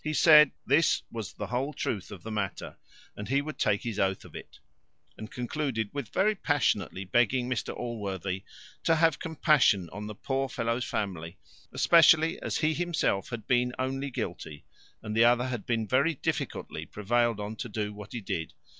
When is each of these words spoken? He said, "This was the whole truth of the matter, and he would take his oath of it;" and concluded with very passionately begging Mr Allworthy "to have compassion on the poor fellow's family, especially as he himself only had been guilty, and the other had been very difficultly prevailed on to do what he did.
He 0.00 0.14
said, 0.14 0.52
"This 0.64 1.02
was 1.10 1.32
the 1.32 1.48
whole 1.48 1.72
truth 1.72 2.12
of 2.12 2.22
the 2.22 2.30
matter, 2.30 2.76
and 3.16 3.26
he 3.28 3.42
would 3.42 3.58
take 3.58 3.82
his 3.82 3.98
oath 3.98 4.24
of 4.24 4.32
it;" 4.36 4.60
and 5.18 5.28
concluded 5.28 5.90
with 5.92 6.12
very 6.12 6.36
passionately 6.36 7.04
begging 7.04 7.50
Mr 7.50 7.74
Allworthy 7.74 8.44
"to 8.84 8.94
have 8.94 9.18
compassion 9.18 9.88
on 9.92 10.06
the 10.06 10.14
poor 10.14 10.48
fellow's 10.48 10.84
family, 10.84 11.36
especially 11.72 12.40
as 12.40 12.58
he 12.58 12.74
himself 12.74 13.32
only 13.32 13.40
had 13.42 13.46
been 13.48 14.10
guilty, 14.12 14.64
and 15.02 15.16
the 15.16 15.24
other 15.24 15.48
had 15.48 15.66
been 15.66 15.88
very 15.88 16.14
difficultly 16.14 16.86
prevailed 16.86 17.40
on 17.40 17.56
to 17.56 17.68
do 17.68 17.92
what 17.92 18.12
he 18.12 18.20
did. 18.20 18.52